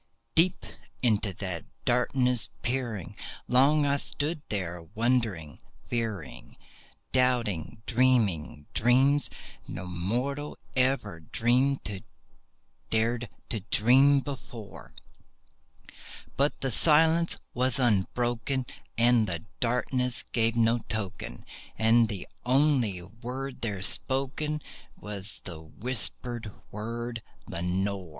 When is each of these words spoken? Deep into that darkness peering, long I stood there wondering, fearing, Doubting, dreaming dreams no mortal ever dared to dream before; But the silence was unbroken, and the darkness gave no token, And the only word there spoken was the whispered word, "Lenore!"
Deep 0.33 0.65
into 1.03 1.31
that 1.31 1.63
darkness 1.85 2.49
peering, 2.63 3.15
long 3.47 3.85
I 3.85 3.97
stood 3.97 4.41
there 4.49 4.81
wondering, 4.95 5.59
fearing, 5.89 6.57
Doubting, 7.11 7.83
dreaming 7.85 8.65
dreams 8.73 9.29
no 9.67 9.85
mortal 9.85 10.57
ever 10.75 11.19
dared 11.19 13.27
to 13.49 13.59
dream 13.69 14.21
before; 14.21 14.95
But 16.35 16.61
the 16.61 16.71
silence 16.71 17.37
was 17.53 17.77
unbroken, 17.77 18.65
and 18.97 19.27
the 19.27 19.45
darkness 19.59 20.23
gave 20.23 20.55
no 20.55 20.79
token, 20.89 21.45
And 21.77 22.09
the 22.09 22.27
only 22.43 23.03
word 23.03 23.61
there 23.61 23.83
spoken 23.83 24.63
was 24.97 25.41
the 25.41 25.61
whispered 25.61 26.51
word, 26.71 27.21
"Lenore!" 27.45 28.09